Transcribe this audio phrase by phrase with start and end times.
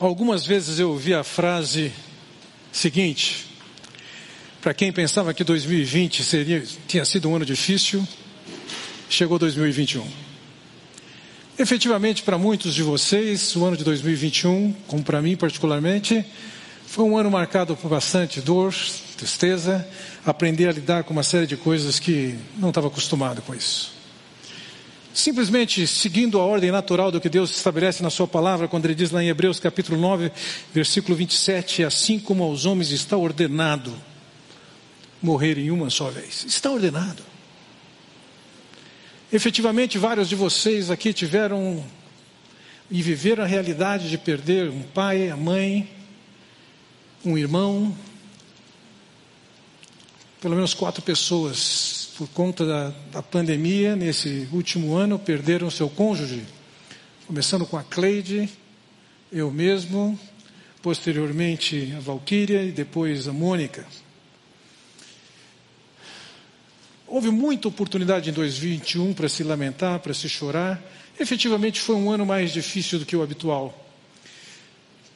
[0.00, 1.92] Algumas vezes eu ouvi a frase
[2.72, 3.48] seguinte:
[4.62, 8.08] para quem pensava que 2020 seria, tinha sido um ano difícil,
[9.10, 10.02] chegou 2021.
[11.58, 16.24] Efetivamente, para muitos de vocês, o ano de 2021, como para mim particularmente,
[16.86, 18.74] foi um ano marcado por bastante dor,
[19.18, 19.86] tristeza,
[20.24, 23.99] aprender a lidar com uma série de coisas que não estava acostumado com isso.
[25.12, 29.10] Simplesmente seguindo a ordem natural do que Deus estabelece na Sua palavra, quando Ele diz
[29.10, 30.30] lá em Hebreus capítulo 9,
[30.72, 33.92] versículo 27, assim como aos homens está ordenado
[35.20, 36.44] morrer em uma só vez.
[36.44, 37.22] Está ordenado.
[39.32, 41.84] Efetivamente, vários de vocês aqui tiveram
[42.90, 45.88] e viveram a realidade de perder um pai, a mãe,
[47.24, 47.96] um irmão,
[50.40, 56.42] pelo menos quatro pessoas por conta da, da pandemia, nesse último ano, perderam seu cônjuge.
[57.26, 58.46] Começando com a Cleide,
[59.32, 60.20] eu mesmo,
[60.82, 63.86] posteriormente a Valquíria e depois a Mônica.
[67.06, 70.78] Houve muita oportunidade em 2021 para se lamentar, para se chorar.
[71.18, 73.90] Efetivamente foi um ano mais difícil do que o habitual.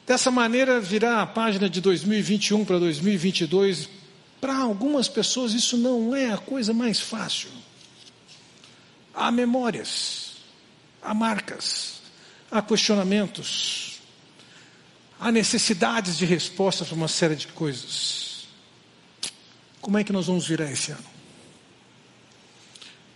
[0.07, 3.94] Dessa maneira, virar a página de 2021 para 2022
[4.45, 7.49] para algumas pessoas isso não é a coisa mais fácil.
[9.11, 10.33] Há memórias,
[11.01, 12.01] há marcas,
[12.51, 14.01] há questionamentos,
[15.19, 18.47] há necessidades de respostas para uma série de coisas.
[19.81, 21.05] Como é que nós vamos virar esse ano?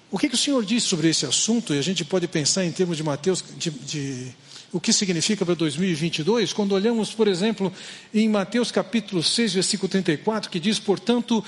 [0.10, 1.76] O que, que o Senhor diz sobre esse assunto?
[1.76, 4.36] E a gente pode pensar em termos de Mateus, de, de
[4.72, 7.74] o que significa para 2022, quando olhamos, por exemplo,
[8.14, 11.44] em Mateus capítulo 6, versículo 34, que diz, portanto,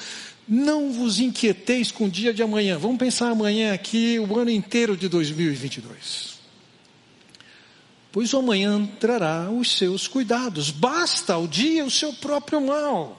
[0.47, 2.77] não vos inquieteis com o dia de amanhã.
[2.77, 6.39] Vamos pensar amanhã aqui, o ano inteiro de 2022.
[8.11, 10.71] Pois o amanhã trará os seus cuidados.
[10.71, 13.17] Basta ao dia o seu próprio mal.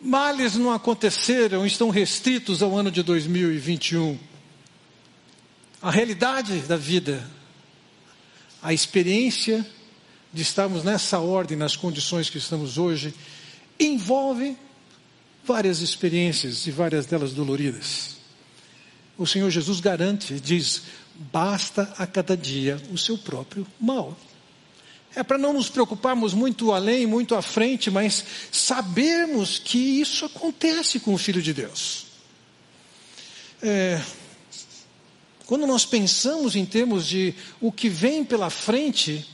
[0.00, 4.16] Males não aconteceram, estão restritos ao ano de 2021.
[5.82, 7.28] A realidade da vida
[8.62, 9.66] a experiência
[10.32, 13.14] de estarmos nessa ordem, nas condições que estamos hoje,
[13.78, 14.56] envolve
[15.44, 18.16] várias experiências e várias delas doloridas.
[19.16, 20.82] O Senhor Jesus garante, diz:
[21.32, 24.16] basta a cada dia o seu próprio mal.
[25.14, 31.00] É para não nos preocuparmos muito além, muito à frente, mas sabermos que isso acontece
[31.00, 32.06] com o Filho de Deus.
[33.62, 34.00] É,
[35.48, 39.26] quando nós pensamos em termos de o que vem pela frente,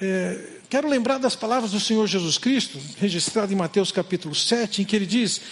[0.00, 4.84] é, quero lembrar das palavras do Senhor Jesus Cristo, registrado em Mateus capítulo 7, em
[4.86, 5.42] que ele diz: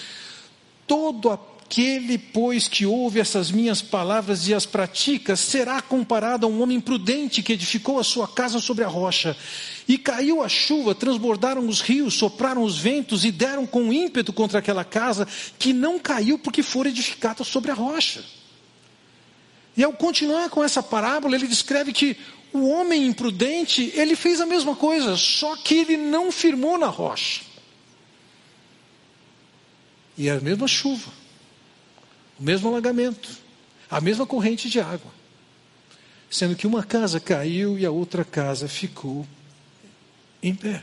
[0.87, 6.63] Todo aquele, pois, que ouve essas minhas palavras e as pratica, será comparado a um
[6.63, 9.37] homem prudente que edificou a sua casa sobre a rocha.
[9.87, 14.61] E caiu a chuva, transbordaram os rios, sopraram os ventos e deram com ímpeto contra
[14.61, 18.38] aquela casa, que não caiu porque fora edificada sobre a rocha.
[19.79, 22.17] E ao continuar com essa parábola, ele descreve que
[22.53, 27.43] o homem imprudente, ele fez a mesma coisa, só que ele não firmou na rocha.
[30.17, 31.13] E é a mesma chuva,
[32.41, 33.31] o mesmo alagamento,
[33.89, 35.13] a mesma corrente de água.
[36.29, 39.25] Sendo que uma casa caiu e a outra casa ficou
[40.43, 40.83] em pé.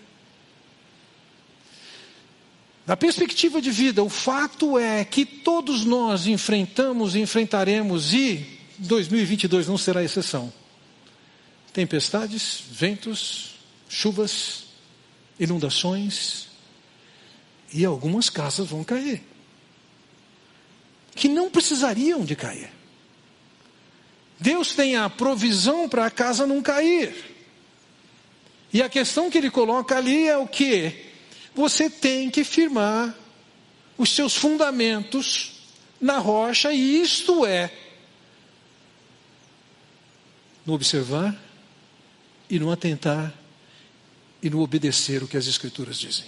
[2.85, 9.67] Da perspectiva de vida, o fato é que todos nós enfrentamos e enfrentaremos e 2022
[9.67, 10.51] não será exceção.
[11.73, 13.55] Tempestades, ventos,
[13.89, 14.65] chuvas,
[15.39, 16.47] inundações
[17.73, 19.21] e algumas casas vão cair.
[21.13, 22.71] Que não precisariam de cair.
[24.39, 27.13] Deus tem a provisão para a casa não cair.
[28.71, 31.05] E a questão que ele coloca ali é o que?
[31.53, 33.15] Você tem que firmar
[33.97, 35.53] os seus fundamentos
[36.01, 37.71] na rocha, e isto é
[40.65, 41.35] no observar
[42.49, 43.33] e no atentar
[44.41, 46.25] e no obedecer o que as Escrituras dizem.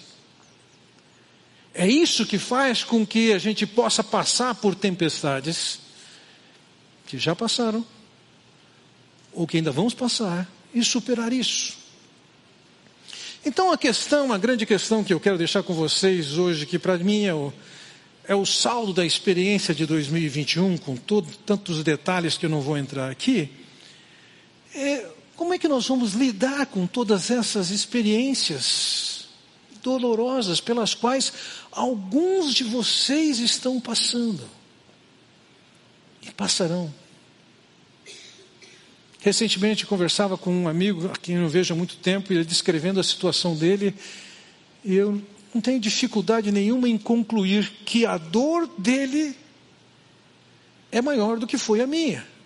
[1.74, 5.80] É isso que faz com que a gente possa passar por tempestades
[7.06, 7.86] que já passaram,
[9.31, 11.78] ou que ainda vamos passar, e superar isso.
[13.45, 16.98] Então a questão, a grande questão que eu quero deixar com vocês hoje, que para
[16.98, 17.54] mim é o,
[18.28, 22.78] é o saldo da experiência de 2021, com todo, tantos detalhes que eu não vou
[22.78, 23.50] entrar aqui,
[24.77, 29.27] é, como é que nós vamos lidar com todas essas experiências
[29.83, 31.33] dolorosas pelas quais
[31.71, 34.44] alguns de vocês estão passando
[36.21, 36.94] e passarão?
[39.19, 42.45] Recentemente conversava com um amigo a quem eu não vejo há muito tempo, e ele
[42.45, 43.94] descrevendo a situação dele,
[44.85, 45.21] e eu
[45.53, 49.35] não tenho dificuldade nenhuma em concluir que a dor dele
[50.91, 52.37] é maior do que foi a minha.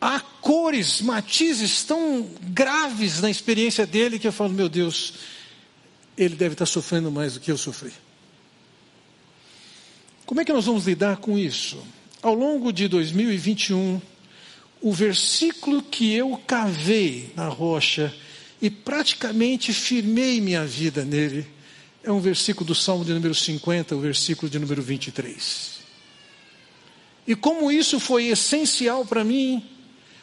[0.00, 5.14] Há cores, matizes tão graves na experiência dele que eu falo, meu Deus,
[6.16, 7.92] ele deve estar sofrendo mais do que eu sofri.
[10.24, 11.82] Como é que nós vamos lidar com isso?
[12.22, 14.00] Ao longo de 2021,
[14.80, 18.14] o versículo que eu cavei na rocha
[18.62, 21.46] e praticamente firmei minha vida nele
[22.02, 25.80] é um versículo do Salmo de número 50, o versículo de número 23.
[27.26, 29.62] E como isso foi essencial para mim,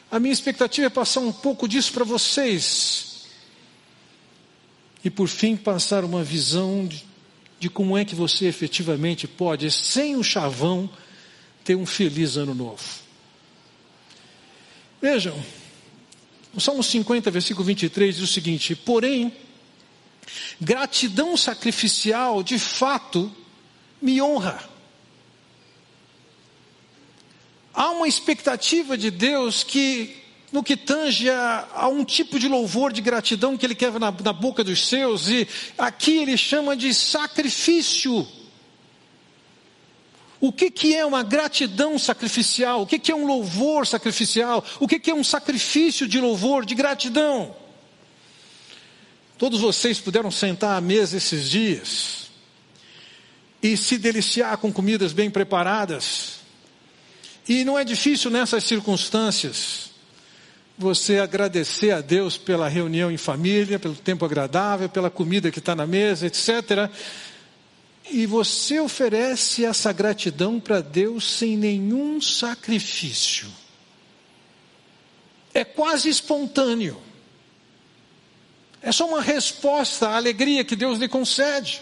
[0.10, 3.26] a minha expectativa é passar um pouco disso para vocês.
[5.04, 7.04] E por fim, passar uma visão de,
[7.60, 10.90] de como é que você efetivamente pode, sem o chavão,
[11.64, 12.84] ter um feliz ano novo.
[15.02, 15.38] Vejam,
[16.54, 19.32] o Salmo 50, versículo 23 diz o seguinte: Porém,
[20.60, 23.32] gratidão sacrificial de fato
[24.02, 24.77] me honra.
[27.78, 30.16] Há uma expectativa de Deus que,
[30.52, 34.12] no que tange a, a, um tipo de louvor, de gratidão que Ele quer na,
[34.12, 35.48] na boca dos seus, e
[35.78, 38.28] aqui Ele chama de sacrifício.
[40.40, 42.82] O que, que é uma gratidão sacrificial?
[42.82, 44.66] O que, que é um louvor sacrificial?
[44.80, 47.56] O que, que é um sacrifício de louvor, de gratidão?
[49.38, 52.32] Todos vocês puderam sentar à mesa esses dias
[53.62, 56.37] e se deliciar com comidas bem preparadas.
[57.48, 59.88] E não é difícil nessas circunstâncias
[60.78, 65.76] você agradecer a Deus pela reunião em família, pelo tempo agradável, pela comida que está
[65.76, 66.92] na mesa, etc.
[68.12, 73.48] E você oferece essa gratidão para Deus sem nenhum sacrifício.
[75.54, 77.02] É quase espontâneo.
[78.82, 81.82] É só uma resposta à alegria que Deus lhe concede.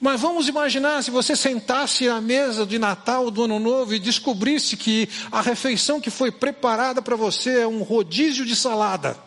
[0.00, 4.76] Mas vamos imaginar se você sentasse à mesa de Natal do Ano Novo e descobrisse
[4.76, 9.18] que a refeição que foi preparada para você é um rodízio de salada.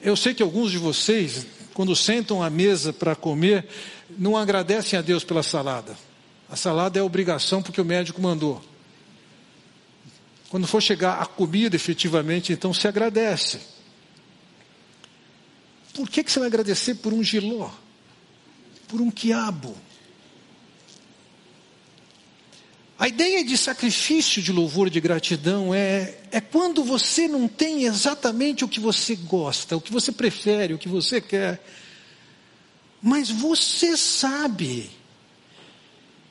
[0.00, 3.66] Eu sei que alguns de vocês quando sentam à mesa para comer,
[4.10, 5.96] não agradecem a Deus pela salada.
[6.48, 8.62] A salada é obrigação porque o médico mandou.
[10.50, 13.60] Quando for chegar a comida efetivamente, então se agradece.
[15.94, 17.70] Por que, que você vai agradecer por um giló?
[18.92, 19.74] Por um quiabo?
[22.98, 28.66] A ideia de sacrifício de louvor de gratidão é, é quando você não tem exatamente
[28.66, 31.64] o que você gosta, o que você prefere, o que você quer,
[33.00, 34.90] mas você sabe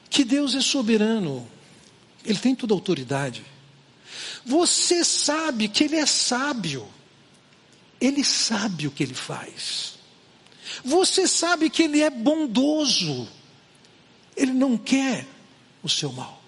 [0.07, 1.49] que Deus é soberano,
[2.23, 3.43] Ele tem toda a autoridade.
[4.45, 6.87] Você sabe que Ele é sábio,
[7.99, 9.99] Ele sabe o que Ele faz.
[10.83, 13.27] Você sabe que Ele é bondoso,
[14.35, 15.27] Ele não quer
[15.83, 16.41] o seu mal.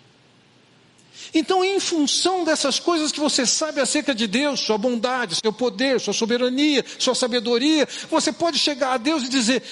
[1.34, 6.00] Então, em função dessas coisas que você sabe acerca de Deus, sua bondade, seu poder,
[6.00, 9.64] sua soberania, sua sabedoria, você pode chegar a Deus e dizer: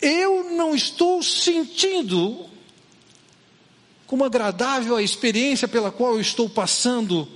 [0.00, 2.48] Eu não estou sentindo
[4.06, 7.28] como agradável a experiência pela qual eu estou passando,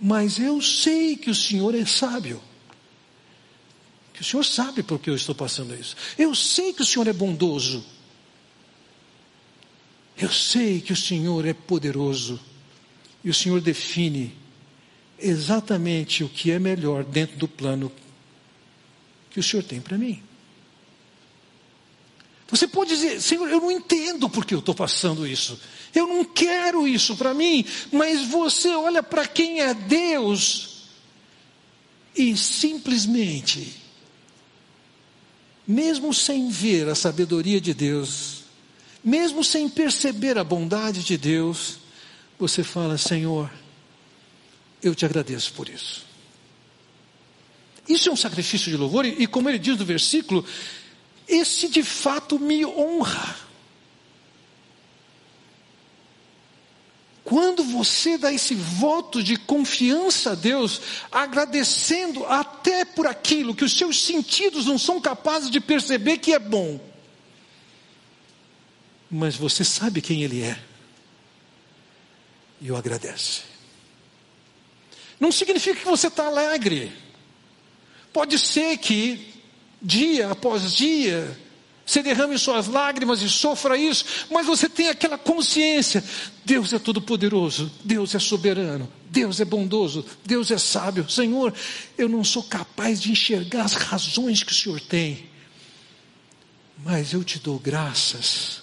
[0.00, 2.40] mas eu sei que o Senhor é sábio.
[4.16, 5.94] Que o Senhor sabe por que eu estou passando isso.
[6.16, 7.84] Eu sei que o Senhor é bondoso.
[10.16, 12.40] Eu sei que o Senhor é poderoso.
[13.22, 14.34] E o Senhor define
[15.18, 17.92] exatamente o que é melhor dentro do plano
[19.30, 20.22] que o Senhor tem para mim.
[22.48, 25.60] Você pode dizer, Senhor, eu não entendo porque eu estou passando isso.
[25.94, 27.66] Eu não quero isso para mim.
[27.92, 30.76] Mas você olha para quem é Deus
[32.16, 33.85] e simplesmente,
[35.66, 38.44] mesmo sem ver a sabedoria de Deus,
[39.02, 41.78] mesmo sem perceber a bondade de Deus,
[42.38, 43.50] você fala: Senhor,
[44.82, 46.04] eu te agradeço por isso.
[47.88, 50.44] Isso é um sacrifício de louvor, e, como ele diz no versículo,
[51.28, 53.45] esse de fato me honra.
[57.26, 60.80] Quando você dá esse voto de confiança a Deus,
[61.10, 66.38] agradecendo até por aquilo que os seus sentidos não são capazes de perceber que é
[66.38, 66.78] bom,
[69.10, 70.56] mas você sabe quem Ele é
[72.60, 73.42] e o agradece.
[75.18, 76.92] Não significa que você está alegre.
[78.12, 79.34] Pode ser que,
[79.82, 81.36] dia após dia,
[81.86, 86.02] Você derrame suas lágrimas e sofra isso, mas você tem aquela consciência:
[86.44, 91.08] Deus é todo-poderoso, Deus é soberano, Deus é bondoso, Deus é sábio.
[91.08, 91.54] Senhor,
[91.96, 95.26] eu não sou capaz de enxergar as razões que o Senhor tem,
[96.84, 98.62] mas eu te dou graças.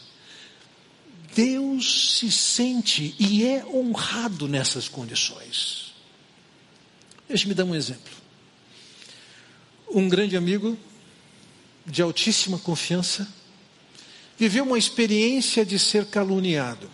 [1.33, 5.93] Deus se sente e é honrado nessas condições.
[7.27, 8.11] Deixe-me dar um exemplo.
[9.89, 10.77] Um grande amigo
[11.85, 13.27] de altíssima confiança,
[14.37, 16.89] viveu uma experiência de ser caluniado.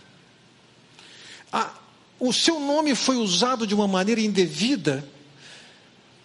[1.51, 1.73] Ah,
[2.19, 5.07] o seu nome foi usado de uma maneira indevida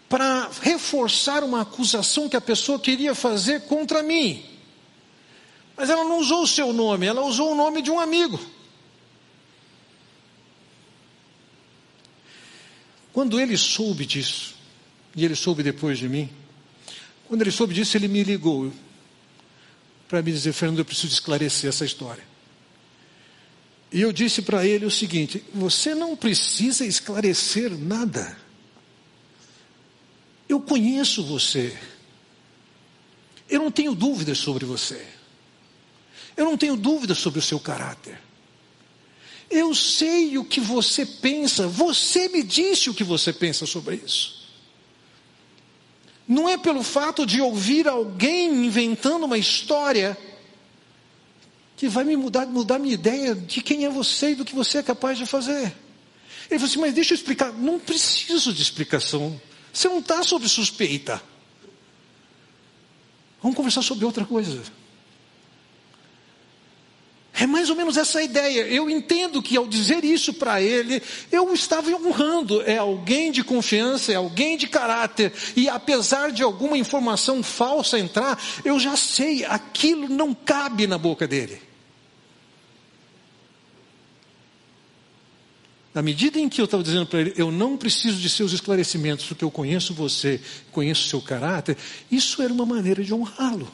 [0.09, 4.44] para reforçar uma acusação que a pessoa queria fazer contra mim.
[5.76, 8.38] Mas ela não usou o seu nome, ela usou o nome de um amigo.
[13.12, 14.54] Quando ele soube disso,
[15.14, 16.28] e ele soube depois de mim,
[17.28, 18.72] quando ele soube disso, ele me ligou
[20.08, 22.24] para me dizer: Fernando, eu preciso esclarecer essa história.
[23.92, 28.36] E eu disse para ele o seguinte: Você não precisa esclarecer nada.
[30.48, 31.76] Eu conheço você.
[33.48, 35.04] Eu não tenho dúvidas sobre você.
[36.36, 38.20] Eu não tenho dúvidas sobre o seu caráter.
[39.50, 41.68] Eu sei o que você pensa.
[41.68, 44.43] Você me disse o que você pensa sobre isso.
[46.26, 50.16] Não é pelo fato de ouvir alguém inventando uma história
[51.76, 54.78] que vai me mudar, mudar minha ideia de quem é você e do que você
[54.78, 55.74] é capaz de fazer.
[56.50, 57.52] Ele falou assim, mas deixa eu explicar.
[57.52, 59.40] Não preciso de explicação.
[59.72, 61.22] Você não está sob suspeita.
[63.42, 64.62] Vamos conversar sobre outra coisa.
[67.36, 68.62] É mais ou menos essa ideia.
[68.68, 72.62] Eu entendo que ao dizer isso para ele, eu estava honrando.
[72.62, 75.32] É alguém de confiança, é alguém de caráter.
[75.56, 81.26] E apesar de alguma informação falsa entrar, eu já sei, aquilo não cabe na boca
[81.26, 81.60] dele.
[85.92, 89.26] Na medida em que eu estava dizendo para ele, eu não preciso de seus esclarecimentos,
[89.26, 91.76] porque eu conheço você, conheço seu caráter,
[92.10, 93.70] isso era uma maneira de honrá-lo.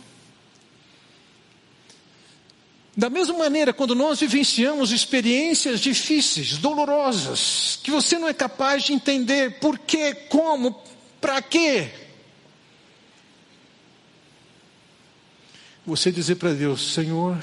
[3.00, 8.92] Da mesma maneira, quando nós vivenciamos experiências difíceis, dolorosas, que você não é capaz de
[8.92, 10.78] entender por quê, como,
[11.18, 11.90] para quê,
[15.86, 17.42] você dizer para Deus: Senhor,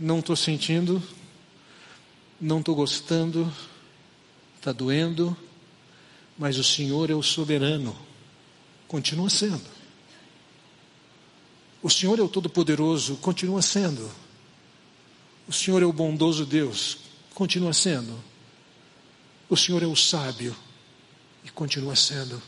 [0.00, 1.02] não estou sentindo,
[2.40, 3.52] não estou gostando,
[4.56, 5.36] está doendo,
[6.38, 7.94] mas o Senhor é o soberano,
[8.88, 9.71] continua sendo.
[11.82, 14.08] O Senhor é o Todo-Poderoso, continua sendo.
[15.48, 16.98] O Senhor é o bondoso Deus,
[17.34, 18.16] continua sendo.
[19.48, 20.56] O Senhor é o sábio
[21.44, 22.40] e continua sendo.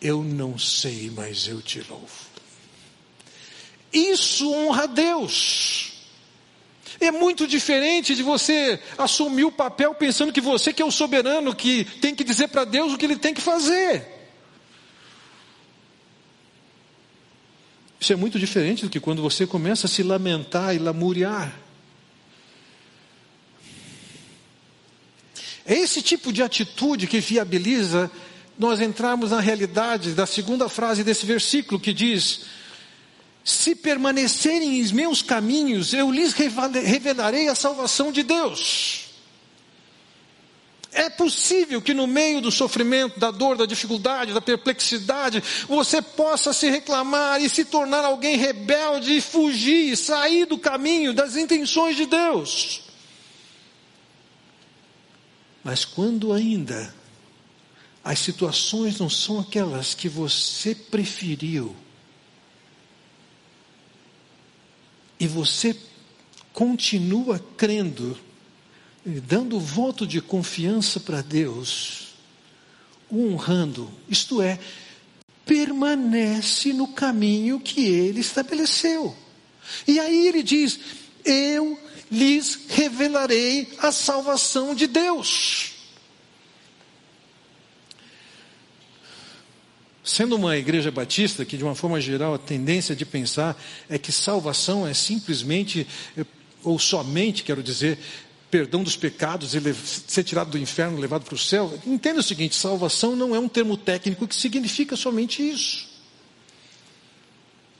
[0.00, 2.30] Eu não sei, mas eu te louvo.
[3.92, 5.92] Isso honra a Deus.
[7.00, 11.54] É muito diferente de você assumir o papel pensando que você que é o soberano,
[11.54, 14.19] que tem que dizer para Deus o que ele tem que fazer.
[18.00, 21.54] Isso é muito diferente do que quando você começa a se lamentar e lamuriar.
[25.66, 28.10] É esse tipo de atitude que viabiliza
[28.58, 32.40] nós entrarmos na realidade da segunda frase desse versículo que diz:
[33.44, 38.99] Se permanecerem em meus caminhos, eu lhes revelarei a salvação de Deus.
[40.92, 46.52] É possível que no meio do sofrimento, da dor, da dificuldade, da perplexidade, você possa
[46.52, 52.06] se reclamar e se tornar alguém rebelde e fugir, sair do caminho das intenções de
[52.06, 52.82] Deus.
[55.62, 56.92] Mas quando ainda
[58.02, 61.76] as situações não são aquelas que você preferiu,
[65.20, 65.76] e você
[66.52, 68.18] continua crendo
[69.04, 72.08] dando voto de confiança para Deus,
[73.12, 74.58] honrando, isto é,
[75.44, 79.16] permanece no caminho que ele estabeleceu.
[79.86, 80.78] E aí ele diz:
[81.24, 81.78] Eu
[82.10, 85.74] lhes revelarei a salvação de Deus.
[90.02, 94.10] Sendo uma igreja batista, que de uma forma geral a tendência de pensar é que
[94.10, 95.86] salvação é simplesmente,
[96.64, 97.98] ou somente, quero dizer,
[98.50, 101.78] perdão dos pecados e ser tirado do inferno, levado para o céu.
[101.86, 105.88] Entenda o seguinte: salvação não é um termo técnico que significa somente isso.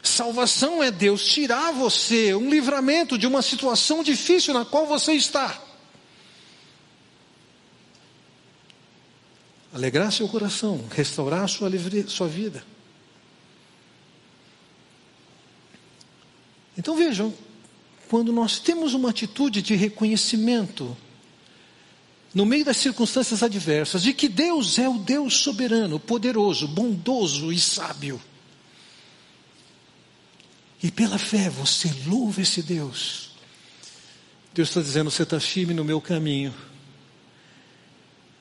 [0.02, 5.62] Salvação é Deus tirar você, um livramento de uma situação difícil na qual você está.
[9.72, 12.64] Alegrar seu coração, restaurar sua, livre, sua vida.
[16.76, 17.32] Então vejam,
[18.10, 20.96] quando nós temos uma atitude de reconhecimento,
[22.34, 27.60] no meio das circunstâncias adversas, de que Deus é o Deus soberano, poderoso, bondoso e
[27.60, 28.20] sábio.
[30.82, 33.30] E pela fé você louva esse Deus.
[34.52, 36.52] Deus está dizendo: você está firme no meu caminho.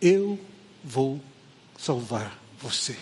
[0.02, 0.40] Eu
[0.84, 1.22] vou
[1.78, 2.98] salvar você.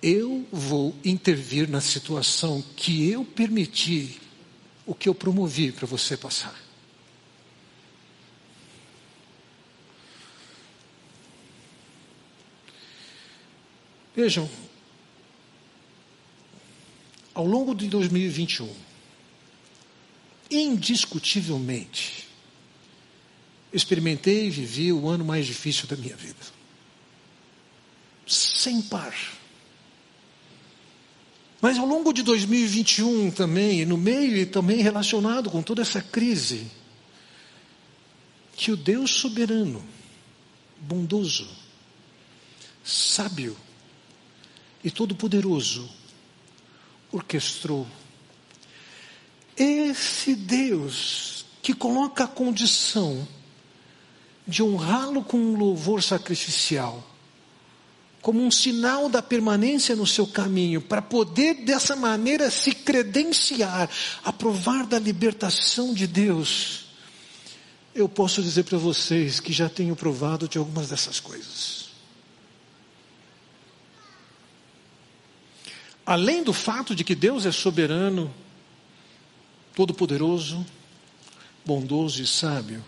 [0.00, 4.20] Eu vou intervir na situação que eu permiti,
[4.86, 6.54] o que eu promovi para você passar.
[14.14, 14.48] Vejam,
[17.34, 18.74] ao longo de 2021,
[20.50, 22.26] indiscutivelmente,
[23.70, 26.40] experimentei e vivi o ano mais difícil da minha vida.
[28.26, 29.14] Sem par.
[31.66, 36.70] Mas ao longo de 2021 também, no meio e também relacionado com toda essa crise,
[38.54, 39.84] que o Deus soberano,
[40.78, 41.48] bondoso,
[42.84, 43.56] sábio
[44.84, 45.90] e todo-poderoso
[47.10, 47.84] orquestrou.
[49.56, 53.26] Esse Deus que coloca a condição
[54.46, 57.04] de honrá-lo com um louvor sacrificial,
[58.26, 63.88] como um sinal da permanência no seu caminho, para poder dessa maneira se credenciar,
[64.24, 66.86] a provar da libertação de Deus.
[67.94, 71.86] Eu posso dizer para vocês que já tenho provado de algumas dessas coisas.
[76.04, 78.32] além do fato de que Deus é soberano,
[79.74, 80.64] todo-poderoso,
[81.64, 82.84] bondoso e sábio,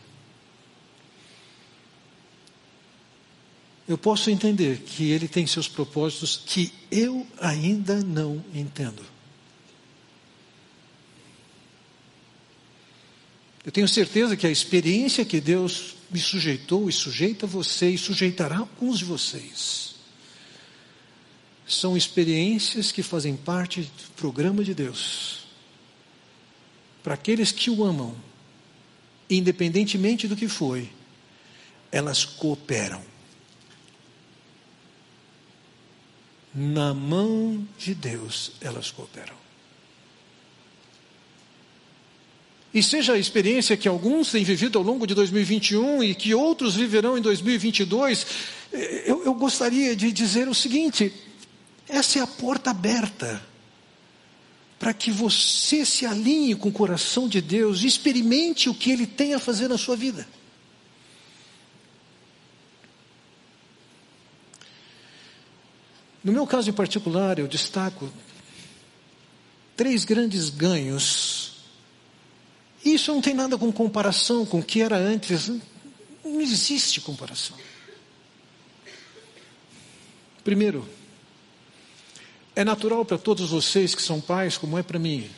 [3.88, 9.02] eu posso entender que Ele tem seus propósitos que eu ainda não entendo.
[13.64, 18.58] Eu tenho certeza que a experiência que Deus me sujeitou e sujeita você e sujeitará
[18.58, 19.94] alguns de vocês
[21.66, 25.46] são experiências que fazem parte do programa de Deus.
[27.02, 28.16] Para aqueles que o amam,
[29.28, 30.90] independentemente do que foi,
[31.92, 33.02] elas cooperam.
[36.60, 39.36] Na mão de Deus, elas cooperam.
[42.74, 46.74] E seja a experiência que alguns têm vivido ao longo de 2021 e que outros
[46.74, 48.26] viverão em 2022,
[49.06, 51.12] eu, eu gostaria de dizer o seguinte:
[51.88, 53.40] essa é a porta aberta
[54.80, 59.06] para que você se alinhe com o coração de Deus e experimente o que Ele
[59.06, 60.26] tem a fazer na sua vida.
[66.28, 68.12] No meu caso em particular, eu destaco
[69.74, 71.52] três grandes ganhos.
[72.84, 75.48] Isso não tem nada com comparação com o que era antes.
[76.22, 77.56] Não existe comparação.
[80.44, 80.86] Primeiro,
[82.54, 85.30] é natural para todos vocês que são pais, como é para mim,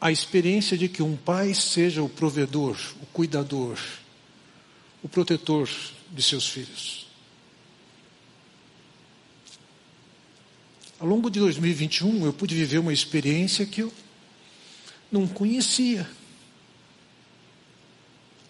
[0.00, 3.76] a experiência de que um pai seja o provedor, o cuidador,
[5.02, 5.68] o protetor
[6.08, 7.01] de seus filhos.
[11.02, 13.92] Ao longo de 2021, eu pude viver uma experiência que eu
[15.10, 16.08] não conhecia.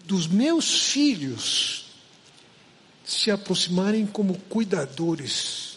[0.04, 1.86] Dos meus filhos
[3.06, 5.72] se aproximarem como cuidadores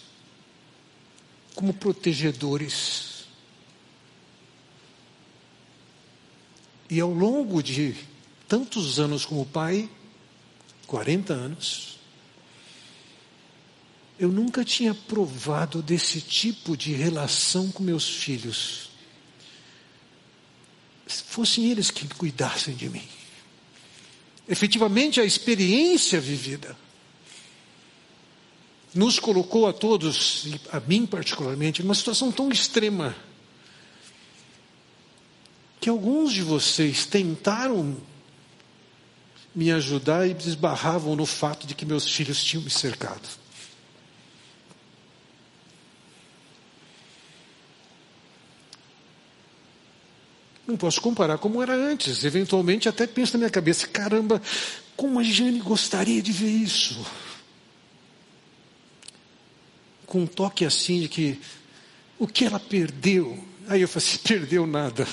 [1.56, 3.26] como protegedores.
[6.90, 7.96] E ao longo de
[8.50, 9.90] tantos anos como pai,
[10.86, 11.95] 40 anos,
[14.18, 18.90] eu nunca tinha provado desse tipo de relação com meus filhos.
[21.08, 23.08] Fossem eles que cuidassem de mim.
[24.48, 26.78] Efetivamente, a experiência vivida
[28.94, 33.14] nos colocou a todos, e a mim particularmente, numa situação tão extrema
[35.82, 37.98] que alguns de vocês tentaram
[39.54, 43.45] me ajudar e desbarravam no fato de que meus filhos tinham me cercado.
[50.68, 52.24] Não posso comparar como era antes.
[52.24, 54.42] Eventualmente até penso na minha cabeça, caramba,
[54.96, 57.06] como a Jane gostaria de ver isso
[60.16, 61.40] com um toque assim de que
[62.18, 63.38] o que ela perdeu.
[63.68, 65.06] Aí eu falei assim, perdeu nada.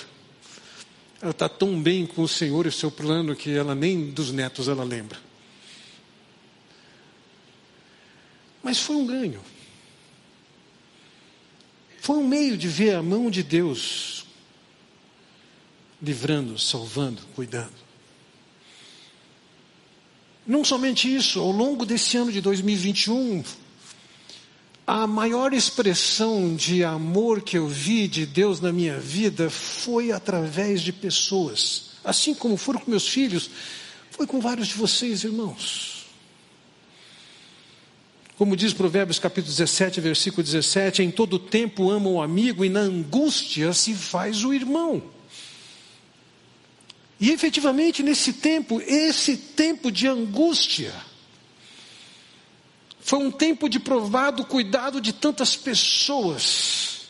[1.20, 4.30] Ela está tão bem com o Senhor e o seu plano que ela nem dos
[4.30, 5.18] netos ela lembra.
[8.62, 9.40] Mas foi um ganho.
[12.00, 14.21] foi um meio de ver a mão de Deus
[16.02, 17.82] livrando, salvando, cuidando.
[20.44, 23.44] Não somente isso, ao longo desse ano de 2021,
[24.84, 30.80] a maior expressão de amor que eu vi de Deus na minha vida foi através
[30.80, 31.92] de pessoas.
[32.04, 33.48] Assim como foram com meus filhos,
[34.10, 36.06] foi com vários de vocês, irmãos.
[38.36, 42.80] Como diz Provérbios capítulo 17, versículo 17: em todo tempo ama o amigo e na
[42.80, 45.00] angústia se faz o irmão.
[47.22, 50.92] E efetivamente, nesse tempo, esse tempo de angústia,
[52.98, 57.02] foi um tempo de provado cuidado de tantas pessoas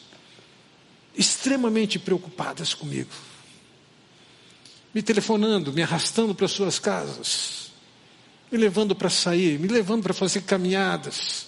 [1.16, 3.08] extremamente preocupadas comigo,
[4.92, 7.72] me telefonando, me arrastando para suas casas,
[8.50, 11.46] me levando para sair, me levando para fazer caminhadas.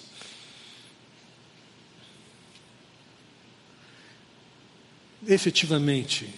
[5.29, 6.33] Efetivamente,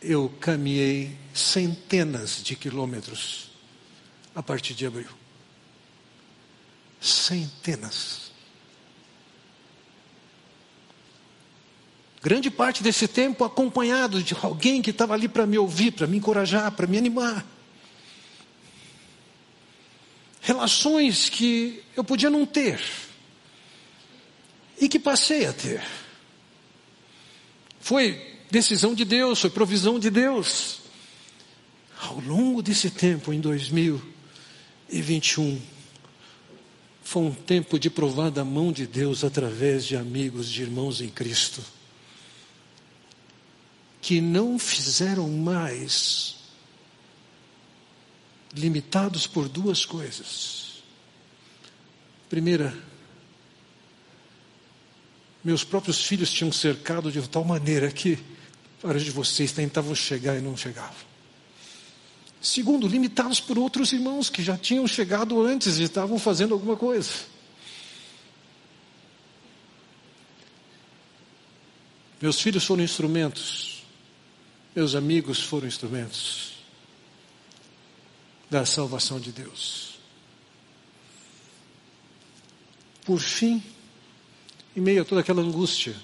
[0.00, 3.50] eu caminhei centenas de quilômetros
[4.34, 5.08] a partir de abril.
[7.00, 8.32] Centenas.
[12.22, 16.16] Grande parte desse tempo acompanhado de alguém que estava ali para me ouvir, para me
[16.16, 17.46] encorajar, para me animar.
[20.40, 22.80] Relações que eu podia não ter
[24.80, 25.84] e que passei a ter.
[27.80, 30.85] Foi decisão de Deus, foi provisão de Deus.
[31.98, 35.58] Ao longo desse tempo, em 2021,
[37.02, 41.08] foi um tempo de provar da mão de Deus através de amigos, de irmãos em
[41.08, 41.62] Cristo,
[44.00, 46.36] que não fizeram mais
[48.52, 50.82] limitados por duas coisas.
[52.28, 52.76] Primeira,
[55.44, 58.18] meus próprios filhos tinham cercado de tal maneira que
[58.82, 61.05] Vários de vocês tentavam chegar e não chegavam.
[62.46, 67.10] Segundo, limitados por outros irmãos que já tinham chegado antes e estavam fazendo alguma coisa.
[72.22, 73.82] Meus filhos foram instrumentos,
[74.76, 76.52] meus amigos foram instrumentos
[78.48, 79.98] da salvação de Deus.
[83.04, 83.60] Por fim,
[84.76, 85.96] em meio a toda aquela angústia,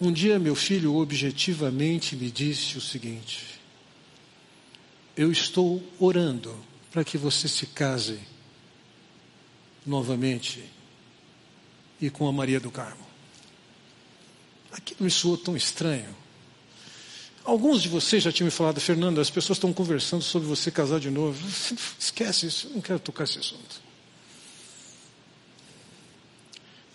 [0.00, 3.53] um dia meu filho objetivamente me disse o seguinte:
[5.16, 6.56] Eu estou orando
[6.90, 8.18] para que você se case
[9.86, 10.64] novamente
[12.00, 13.04] e com a Maria do Carmo.
[14.72, 16.14] Aquilo me soou tão estranho.
[17.44, 20.98] Alguns de vocês já tinham me falado, Fernando, as pessoas estão conversando sobre você casar
[20.98, 21.46] de novo.
[21.98, 23.82] Esquece isso, não quero tocar esse assunto.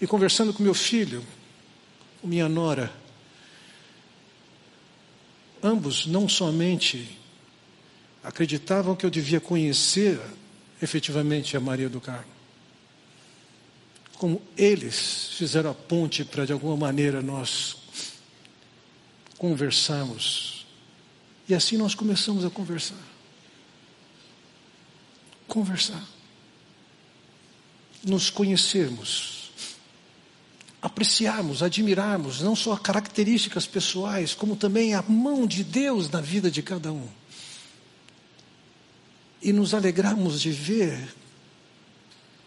[0.01, 1.25] E conversando com meu filho,
[2.23, 2.91] minha nora.
[5.61, 7.18] Ambos não somente
[8.23, 10.19] acreditavam que eu devia conhecer
[10.81, 12.31] efetivamente a Maria do Carmo,
[14.17, 17.77] como eles fizeram a ponte para de alguma maneira nós
[19.37, 20.65] conversarmos.
[21.47, 23.01] E assim nós começamos a conversar.
[25.47, 26.03] Conversar.
[28.03, 29.39] Nos conhecermos
[30.81, 36.61] apreciarmos, admirarmos não só características pessoais, como também a mão de Deus na vida de
[36.61, 37.07] cada um.
[39.41, 41.15] E nos alegrarmos de ver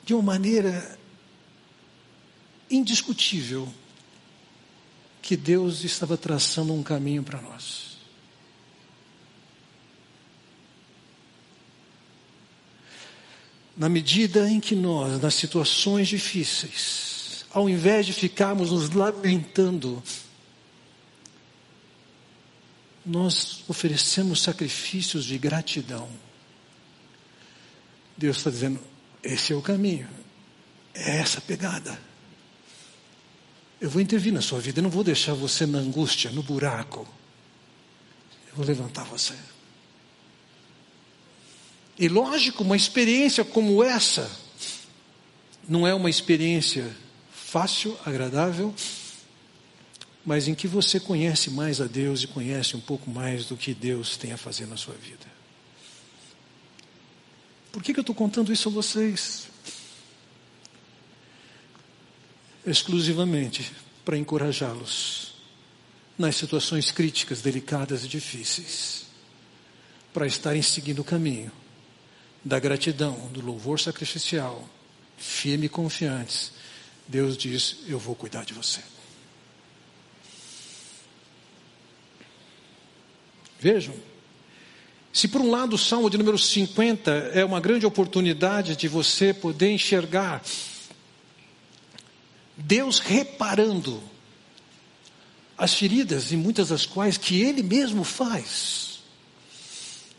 [0.04, 0.98] de uma maneira
[2.70, 3.72] indiscutível
[5.20, 7.92] que Deus estava traçando um caminho para nós.
[13.76, 20.02] Na medida em que nós, nas situações difíceis, ao invés de ficarmos nos lamentando,
[23.04, 26.08] nós oferecemos sacrifícios de gratidão.
[28.22, 28.80] Deus está dizendo:
[29.20, 30.08] esse é o caminho,
[30.94, 32.00] é essa pegada.
[33.80, 37.00] Eu vou intervir na sua vida, eu não vou deixar você na angústia, no buraco.
[38.48, 39.34] Eu vou levantar você.
[41.98, 44.30] E lógico, uma experiência como essa
[45.68, 46.94] não é uma experiência
[47.32, 48.72] fácil, agradável,
[50.24, 53.74] mas em que você conhece mais a Deus e conhece um pouco mais do que
[53.74, 55.41] Deus tem a fazer na sua vida.
[57.72, 59.48] Por que, que eu estou contando isso a vocês?
[62.66, 63.72] Exclusivamente
[64.04, 65.32] para encorajá-los
[66.18, 69.06] nas situações críticas, delicadas e difíceis,
[70.12, 71.50] para estarem seguindo o caminho
[72.44, 74.68] da gratidão, do louvor sacrificial,
[75.16, 76.52] firme e confiantes.
[77.08, 78.80] Deus diz: Eu vou cuidar de você.
[83.58, 83.94] Vejam,
[85.12, 89.34] se por um lado o Salmo de número 50 é uma grande oportunidade de você
[89.34, 90.42] poder enxergar
[92.56, 94.02] Deus reparando
[95.56, 99.00] as feridas, e muitas das quais que Ele mesmo faz.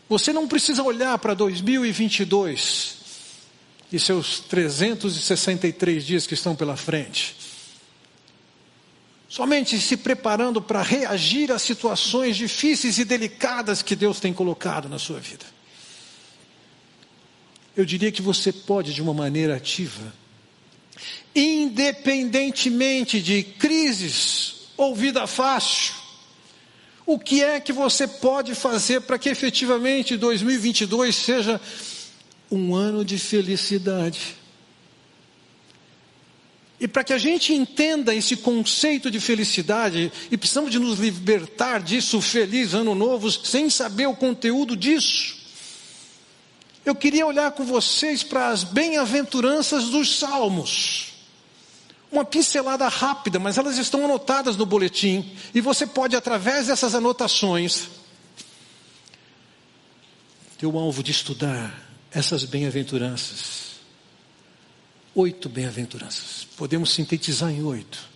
[0.08, 2.96] Você não precisa olhar para 2022
[3.92, 7.36] e seus 363 dias que estão pela frente.
[9.28, 14.98] Somente se preparando para reagir a situações difíceis e delicadas que Deus tem colocado na
[14.98, 15.44] sua vida.
[17.76, 20.12] Eu diria que você pode, de uma maneira ativa,
[21.34, 25.94] independentemente de crises ou vida fácil,
[27.06, 31.60] o que é que você pode fazer para que efetivamente 2022 seja
[32.50, 34.36] um ano de felicidade?
[36.84, 41.80] E para que a gente entenda esse conceito de felicidade, e precisamos de nos libertar
[41.80, 45.34] disso, feliz ano novo, sem saber o conteúdo disso.
[46.84, 51.14] Eu queria olhar com vocês para as bem-aventuranças dos salmos
[52.12, 57.88] uma pincelada rápida, mas elas estão anotadas no boletim, e você pode, através dessas anotações,
[60.58, 63.73] ter o alvo de estudar essas bem-aventuranças.
[65.14, 66.46] Oito bem-aventuranças.
[66.56, 68.08] Podemos sintetizar em oito.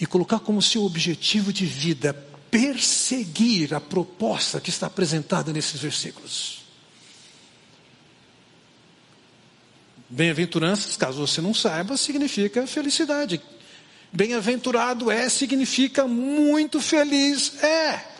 [0.00, 2.14] E colocar como seu objetivo de vida
[2.50, 6.62] perseguir a proposta que está apresentada nesses versículos.
[10.08, 13.42] Bem-aventuranças, caso você não saiba, significa felicidade.
[14.10, 18.17] Bem-aventurado é significa muito feliz é.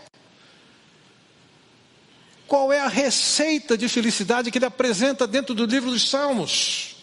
[2.48, 6.96] Qual é a receita de felicidade que ele apresenta dentro do livro dos Salmos?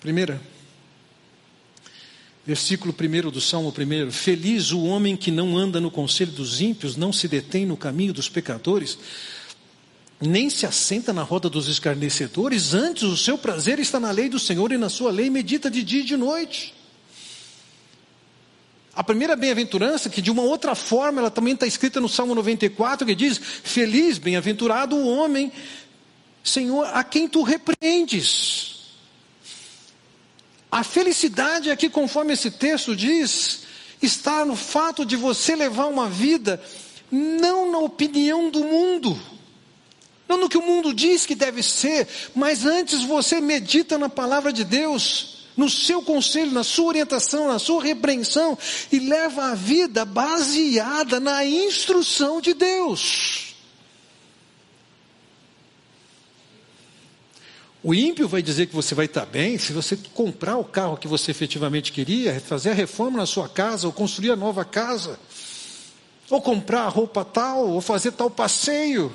[0.00, 0.40] Primeira,
[2.46, 6.96] versículo primeiro do Salmo primeiro: Feliz o homem que não anda no conselho dos ímpios,
[6.96, 8.98] não se detém no caminho dos pecadores
[10.20, 14.38] nem se assenta na roda dos escarnecedores, antes o seu prazer está na lei do
[14.38, 16.74] Senhor e na sua lei medita de dia e de noite.
[18.98, 23.06] A primeira bem-aventurança, que de uma outra forma ela também está escrita no Salmo 94,
[23.06, 25.52] que diz: Feliz, bem-aventurado o homem,
[26.42, 28.88] Senhor, a quem tu repreendes.
[30.68, 33.60] A felicidade aqui, conforme esse texto diz,
[34.02, 36.60] está no fato de você levar uma vida
[37.08, 39.16] não na opinião do mundo,
[40.28, 44.52] não no que o mundo diz que deve ser, mas antes você medita na palavra
[44.52, 48.56] de Deus, no seu conselho, na sua orientação, na sua repreensão,
[48.92, 53.56] e leva a vida baseada na instrução de Deus.
[57.82, 61.08] O ímpio vai dizer que você vai estar bem se você comprar o carro que
[61.08, 65.18] você efetivamente queria, fazer a reforma na sua casa, ou construir a nova casa,
[66.30, 69.12] ou comprar a roupa tal, ou fazer tal passeio.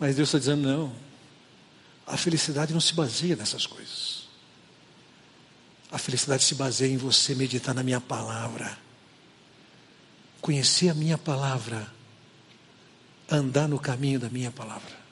[0.00, 1.03] Mas Deus está dizendo: não,
[2.06, 4.24] a felicidade não se baseia nessas coisas.
[5.90, 8.76] A felicidade se baseia em você meditar na minha palavra,
[10.40, 11.88] conhecer a minha palavra,
[13.30, 15.04] andar no caminho da minha palavra.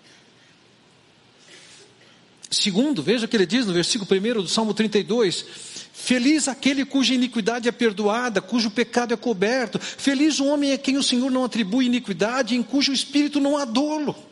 [2.50, 5.46] Segundo, veja o que ele diz no versículo 1 do Salmo 32.
[5.92, 9.78] Feliz aquele cuja iniquidade é perdoada, cujo pecado é coberto.
[9.78, 13.64] Feliz o homem a quem o Senhor não atribui iniquidade, em cujo espírito não há
[13.64, 14.31] dolo.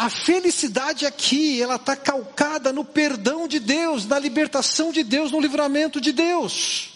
[0.00, 5.40] A felicidade aqui, ela está calcada no perdão de Deus, na libertação de Deus, no
[5.40, 6.90] livramento de Deus.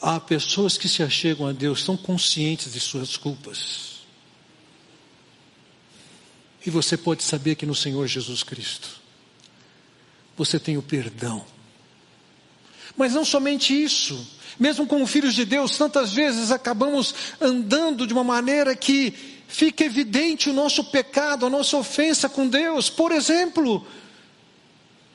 [0.00, 4.02] Há pessoas que se achegam a Deus, são conscientes de suas culpas.
[6.64, 8.88] E você pode saber que no Senhor Jesus Cristo,
[10.36, 11.44] você tem o perdão.
[12.96, 14.24] Mas não somente isso,
[14.60, 20.48] mesmo como filhos de Deus, tantas vezes acabamos andando de uma maneira que fica evidente
[20.48, 22.88] o nosso pecado, a nossa ofensa com Deus.
[22.88, 23.86] Por exemplo,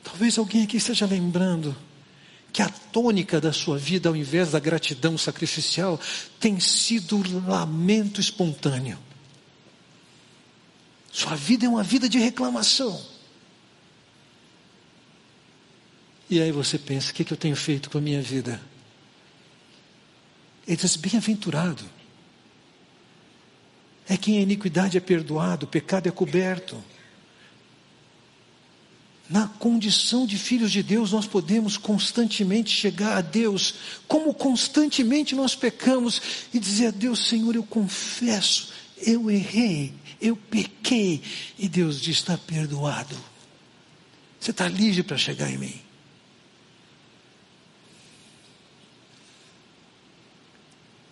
[0.02, 1.76] talvez alguém aqui esteja lembrando
[2.52, 6.00] que a tônica da sua vida, ao invés da gratidão sacrificial,
[6.38, 8.98] tem sido lamento espontâneo.
[11.10, 13.04] Sua vida é uma vida de reclamação.
[16.30, 18.60] E aí você pensa: o que, que eu tenho feito com a minha vida?
[20.64, 21.97] Ele diz: bem-aventurado
[24.08, 26.82] é quem a iniquidade é perdoado, o pecado é coberto.
[29.28, 33.74] Na condição de filhos de Deus, nós podemos constantemente chegar a Deus,
[34.06, 36.22] como constantemente nós pecamos,
[36.54, 41.20] e dizer a Deus: Senhor, eu confesso, eu errei, eu pequei,
[41.58, 43.14] e Deus diz: está perdoado.
[44.40, 45.87] Você está livre para chegar em mim.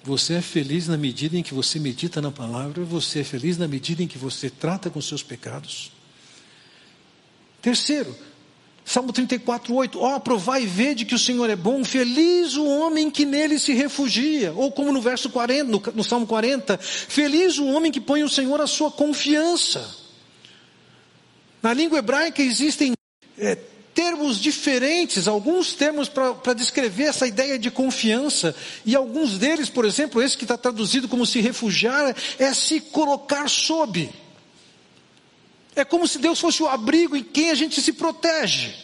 [0.07, 3.67] Você é feliz na medida em que você medita na palavra, você é feliz na
[3.67, 5.91] medida em que você trata com seus pecados.
[7.61, 8.17] Terceiro,
[8.85, 10.01] Salmo 34, 8.
[10.01, 13.59] Ó, oh, provai e vede que o Senhor é bom, feliz o homem que nele
[13.59, 14.53] se refugia.
[14.53, 18.29] Ou como no verso 40, no, no Salmo 40, feliz o homem que põe o
[18.29, 19.93] Senhor a sua confiança.
[21.61, 22.93] Na língua hebraica existem
[23.37, 23.59] é,
[24.07, 30.23] termos diferentes, alguns termos para descrever essa ideia de confiança, e alguns deles, por exemplo,
[30.23, 34.09] esse que está traduzido como se refugiar, é se colocar sob.
[35.75, 38.77] É como se Deus fosse o abrigo em quem a gente se protege.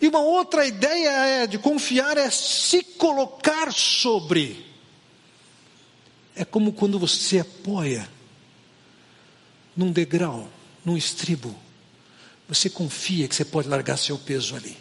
[0.00, 4.64] E uma outra ideia é, de confiar é se colocar sobre.
[6.34, 8.08] É como quando você apoia
[9.76, 10.48] num degrau,
[10.82, 11.54] num estribo
[12.50, 14.76] você confia que você pode largar seu peso ali.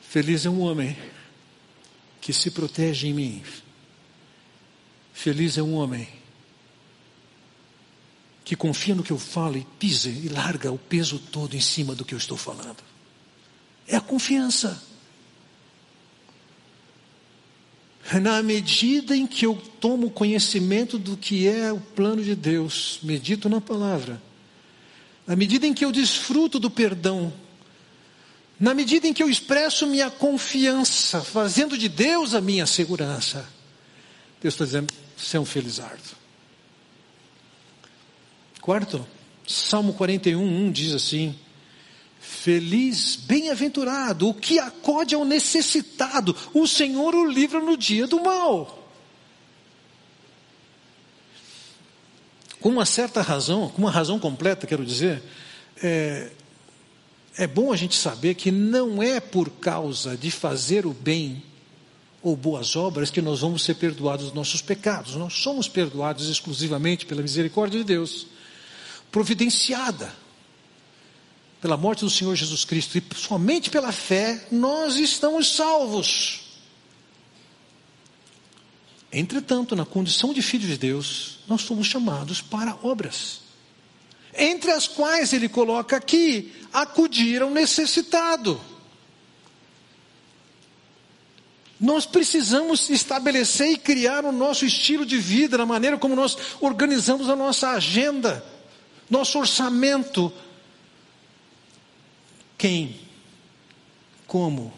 [0.00, 0.96] Feliz é um homem
[2.20, 3.42] que se protege em mim.
[5.12, 6.08] Feliz é um homem
[8.44, 11.96] que confia no que eu falo e pisa e larga o peso todo em cima
[11.96, 12.78] do que eu estou falando.
[13.88, 14.80] É a confiança.
[18.20, 23.48] Na medida em que eu tomo conhecimento do que é o plano de Deus, medito
[23.48, 24.20] na palavra,
[25.26, 27.32] na medida em que eu desfruto do perdão,
[28.58, 33.48] na medida em que eu expresso minha confiança, fazendo de Deus a minha segurança,
[34.40, 36.02] Deus está dizendo: você é um felizardo.
[38.60, 39.06] Quarto,
[39.46, 41.34] Salmo 41, 1 diz assim:
[42.22, 48.78] Feliz, bem-aventurado, o que acode ao necessitado, o Senhor o livra no dia do mal.
[52.60, 55.20] Com uma certa razão, com uma razão completa, quero dizer,
[55.82, 56.30] é,
[57.36, 61.42] é bom a gente saber que não é por causa de fazer o bem
[62.22, 65.16] ou boas obras que nós vamos ser perdoados dos nossos pecados.
[65.16, 68.28] Nós somos perdoados exclusivamente pela misericórdia de Deus,
[69.10, 70.21] providenciada
[71.62, 76.40] pela morte do Senhor Jesus Cristo e somente pela fé, nós estamos salvos.
[79.12, 83.42] Entretanto, na condição de filhos de Deus, nós somos chamados para obras,
[84.36, 88.60] entre as quais ele coloca aqui: acudir ao necessitado.
[91.78, 97.28] Nós precisamos estabelecer e criar o nosso estilo de vida, na maneira como nós organizamos
[97.28, 98.44] a nossa agenda,
[99.08, 100.32] nosso orçamento,
[102.62, 102.94] quem,
[104.24, 104.72] como,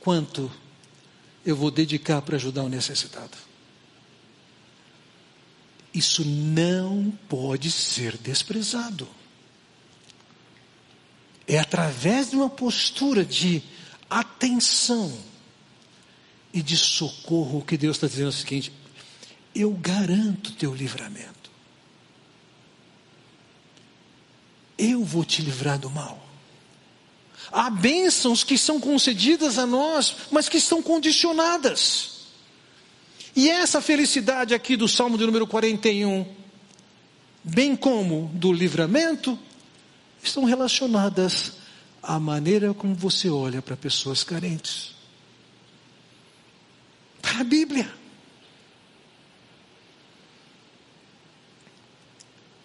[0.00, 0.50] quanto
[1.44, 3.36] eu vou dedicar para ajudar o necessitado.
[5.92, 9.06] Isso não pode ser desprezado.
[11.46, 13.62] É através de uma postura de
[14.08, 15.14] atenção
[16.54, 18.72] e de socorro que Deus está dizendo o seguinte:
[19.54, 21.50] eu garanto teu livramento.
[24.78, 26.31] Eu vou te livrar do mal.
[27.52, 32.12] Há bênçãos que são concedidas a nós, mas que estão condicionadas.
[33.36, 36.26] E essa felicidade aqui do Salmo de número 41,
[37.44, 39.38] bem como do livramento,
[40.22, 41.52] estão relacionadas
[42.02, 44.94] à maneira como você olha para pessoas carentes.
[47.20, 47.92] Para a Bíblia.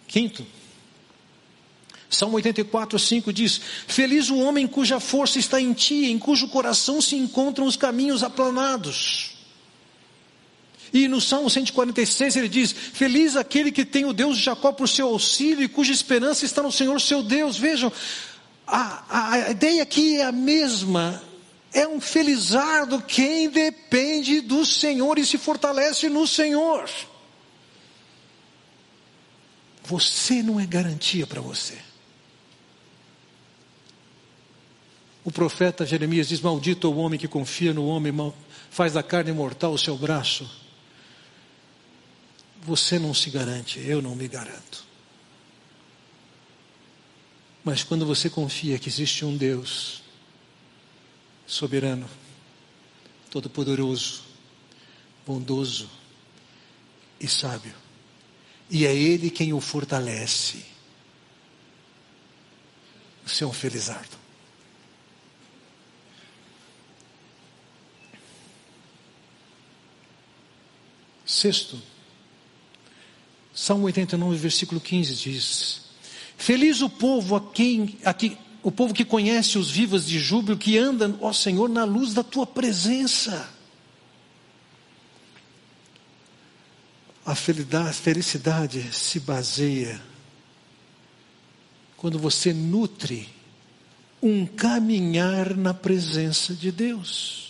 [0.06, 0.46] Quinto,
[2.10, 7.00] Salmo 84, 5 diz: Feliz o homem cuja força está em ti, em cujo coração
[7.02, 9.36] se encontram os caminhos aplanados.
[10.92, 14.88] E no Salmo 146 ele diz: Feliz aquele que tem o Deus de Jacó por
[14.88, 17.58] seu auxílio e cuja esperança está no Senhor seu Deus.
[17.58, 17.92] Vejam,
[18.66, 21.22] a, a ideia aqui é a mesma.
[21.70, 26.88] É um felizardo quem depende do Senhor e se fortalece no Senhor.
[29.84, 31.87] Você não é garantia para você.
[35.28, 38.14] O profeta Jeremias diz: Maldito o homem que confia no homem,
[38.70, 40.50] faz da carne mortal o seu braço.
[42.62, 44.86] Você não se garante, eu não me garanto.
[47.62, 50.00] Mas quando você confia que existe um Deus
[51.46, 52.08] soberano,
[53.30, 54.22] todo-poderoso,
[55.26, 55.90] bondoso
[57.20, 57.74] e sábio,
[58.70, 60.64] e é Ele quem o fortalece,
[63.26, 64.27] você é um felizardo.
[71.28, 71.78] Sexto,
[73.54, 75.82] Salmo 89, versículo 15 diz:
[76.38, 80.56] Feliz o povo a quem, a que, o povo que conhece os vivos de júbilo,
[80.56, 83.46] que anda, ó Senhor, na luz da tua presença.
[87.26, 90.00] A felicidade se baseia
[91.94, 93.28] quando você nutre
[94.22, 97.47] um caminhar na presença de Deus.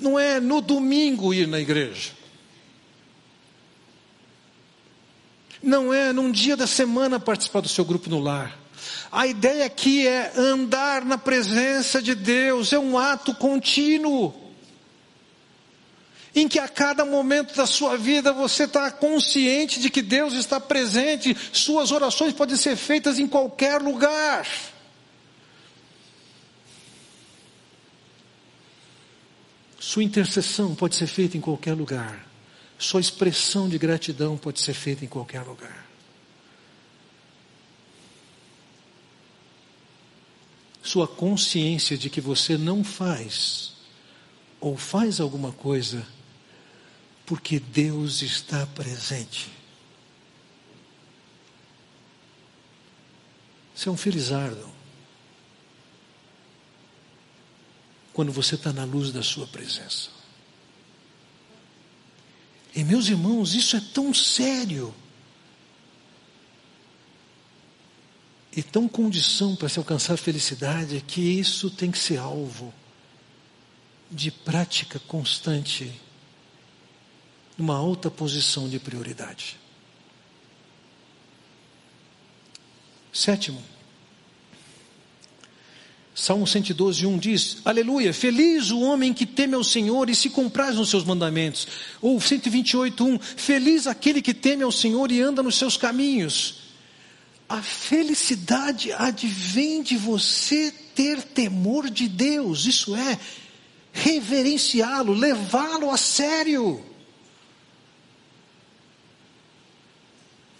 [0.00, 2.12] Não é no domingo ir na igreja.
[5.62, 8.58] Não é num dia da semana participar do seu grupo no lar.
[9.12, 14.34] A ideia aqui é andar na presença de Deus, é um ato contínuo.
[16.34, 20.60] Em que a cada momento da sua vida você está consciente de que Deus está
[20.60, 24.46] presente, suas orações podem ser feitas em qualquer lugar.
[29.90, 32.24] Sua intercessão pode ser feita em qualquer lugar.
[32.78, 35.84] Sua expressão de gratidão pode ser feita em qualquer lugar.
[40.80, 43.72] Sua consciência de que você não faz
[44.60, 46.06] ou faz alguma coisa
[47.26, 49.50] porque Deus está presente.
[53.74, 54.79] Você é um felizardo.
[58.20, 60.10] Quando você está na luz da sua presença.
[62.76, 64.94] E meus irmãos, isso é tão sério.
[68.54, 72.74] E tão condição para se alcançar felicidade que isso tem que ser alvo
[74.10, 75.90] de prática constante,
[77.56, 79.58] numa alta posição de prioridade.
[83.10, 83.64] Sétimo,
[86.20, 90.76] Salmo 112, 1 diz: Aleluia, feliz o homem que teme ao Senhor e se compraz
[90.76, 91.66] nos seus mandamentos.
[92.02, 96.56] Ou 128, 1: Feliz aquele que teme ao Senhor e anda nos seus caminhos.
[97.48, 103.18] A felicidade advém de você ter temor de Deus, isso é,
[103.90, 106.84] reverenciá-lo, levá-lo a sério.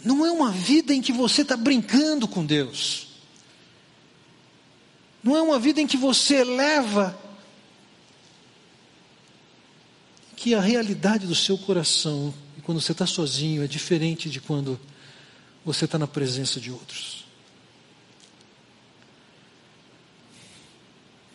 [0.02, 3.09] Não é uma vida em que você está brincando com Deus.
[5.23, 7.18] Não é uma vida em que você leva
[10.37, 14.81] que a realidade do seu coração, quando você está sozinho, é diferente de quando
[15.64, 17.27] você está na presença de outros.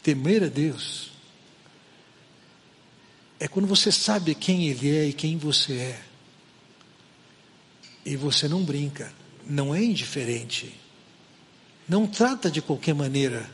[0.02, 1.12] Temer a Deus
[3.40, 6.02] é quando você sabe quem Ele é e quem você é.
[8.04, 9.14] E você não brinca,
[9.46, 10.74] não é indiferente,
[11.88, 13.50] não trata de qualquer maneira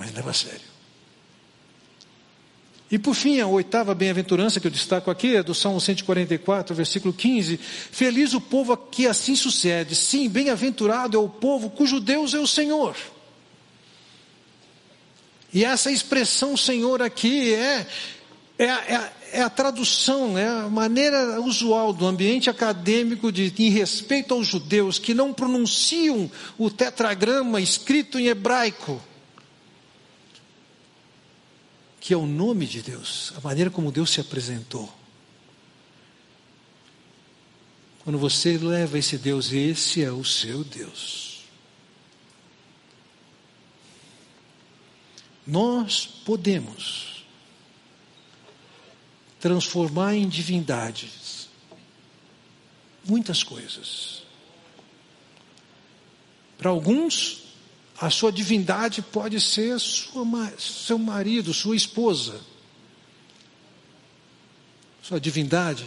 [0.00, 0.62] mas leva a sério.
[2.90, 7.12] E por fim, a oitava bem-aventurança que eu destaco aqui é do Salmo 144, versículo
[7.12, 7.58] 15.
[7.58, 9.94] Feliz o povo que assim sucede.
[9.94, 12.96] Sim, bem-aventurado é o povo cujo Deus é o Senhor.
[15.52, 17.86] E essa expressão Senhor aqui é,
[18.58, 24.32] é, é, é, a tradução, é a maneira usual do ambiente acadêmico de, em respeito
[24.32, 29.00] aos judeus que não pronunciam o tetragrama escrito em hebraico
[32.00, 34.90] que é o nome de Deus, a maneira como Deus se apresentou.
[38.02, 41.44] Quando você leva esse Deus, esse é o seu Deus.
[45.46, 47.24] Nós podemos
[49.38, 51.48] transformar em divindades
[53.04, 54.22] muitas coisas.
[56.56, 57.42] Para alguns,
[58.00, 60.24] a sua divindade pode ser sua,
[60.58, 62.40] seu marido, sua esposa.
[65.02, 65.84] Sua divindade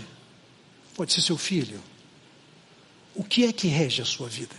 [0.95, 1.81] pode ser seu filho.
[3.15, 4.55] O que é que rege a sua vida?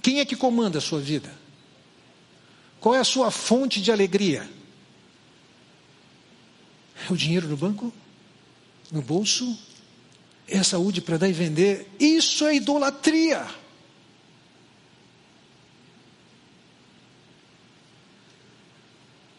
[0.00, 1.34] Quem é que comanda a sua vida?
[2.78, 4.48] Qual é a sua fonte de alegria?
[7.08, 7.92] É o dinheiro no banco?
[8.92, 9.58] No bolso?
[10.46, 11.90] É a saúde para dar e vender?
[11.98, 13.59] Isso é idolatria.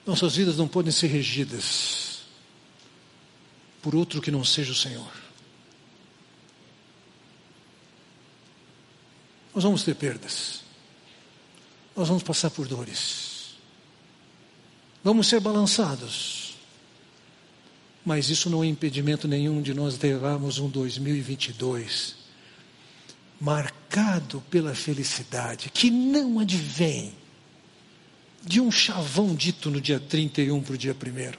[0.06, 2.22] Nossas vidas não podem ser regidas
[3.82, 5.12] por outro que não seja o Senhor.
[9.54, 10.62] Nós vamos ter perdas.
[11.96, 13.56] Nós vamos passar por dores.
[15.04, 16.56] Vamos ser balançados.
[18.06, 22.22] Mas isso não é impedimento nenhum de nós levarmos um 2022
[23.40, 27.14] marcado pela felicidade que não advém
[28.44, 31.34] de um chavão dito no dia 31 para o dia 1.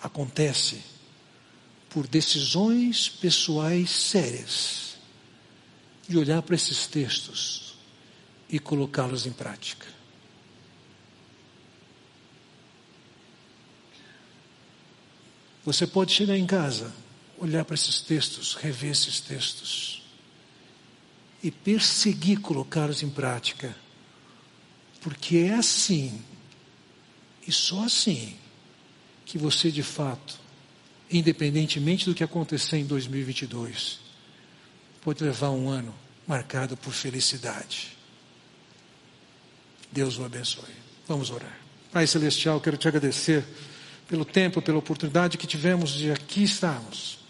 [0.00, 0.82] Acontece
[1.90, 4.96] por decisões pessoais sérias
[6.08, 7.76] de olhar para esses textos
[8.48, 9.86] e colocá-los em prática.
[15.64, 16.94] Você pode chegar em casa,
[17.38, 20.02] olhar para esses textos, rever esses textos
[21.42, 23.76] e perseguir colocá-los em prática,
[25.06, 26.20] porque é assim
[27.46, 28.36] e só assim
[29.24, 30.36] que você de fato,
[31.08, 34.00] independentemente do que acontecer em 2022,
[35.02, 35.94] pode levar um ano
[36.26, 37.96] marcado por felicidade.
[39.92, 40.74] Deus o abençoe.
[41.06, 41.56] Vamos orar.
[41.92, 43.44] Pai Celestial, quero te agradecer
[44.08, 47.20] pelo tempo, pela oportunidade que tivemos de aqui estarmos.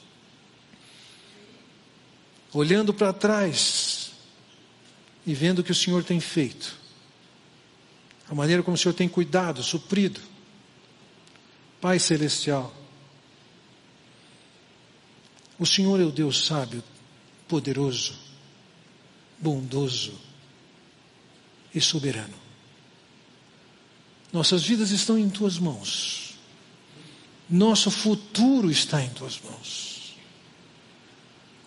[2.54, 4.12] Olhando para trás
[5.26, 6.85] e vendo o que o Senhor tem feito,
[8.28, 10.20] a maneira como o Senhor tem cuidado, suprido.
[11.80, 12.74] Pai Celestial,
[15.58, 16.82] o Senhor é o Deus sábio,
[17.48, 18.14] poderoso,
[19.38, 20.18] bondoso
[21.74, 22.34] e soberano.
[24.32, 26.34] Nossas vidas estão em tuas mãos.
[27.48, 30.16] Nosso futuro está em tuas mãos.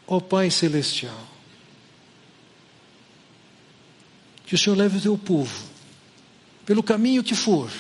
[0.05, 1.28] Ó oh, Pai Celestial,
[4.45, 5.70] que o Senhor leve o teu povo,
[6.70, 7.72] pelo caminho que for,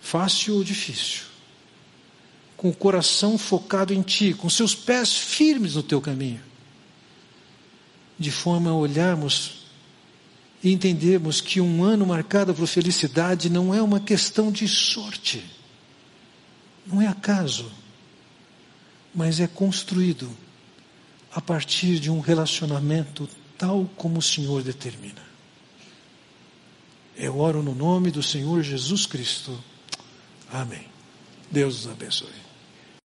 [0.00, 1.24] fácil ou difícil,
[2.56, 6.40] com o coração focado em Ti, com seus pés firmes no teu caminho,
[8.16, 9.64] de forma a olharmos
[10.62, 15.44] e entendemos que um ano marcado por felicidade não é uma questão de sorte,
[16.86, 17.72] não é acaso,
[19.12, 20.30] mas é construído
[21.32, 23.28] a partir de um relacionamento
[23.58, 25.29] tal como o Senhor determina.
[27.20, 29.62] Eu oro no nome do Senhor Jesus Cristo.
[30.50, 30.86] Amém.
[31.50, 32.49] Deus os abençoe.